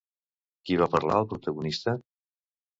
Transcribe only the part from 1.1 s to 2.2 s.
al protagonista?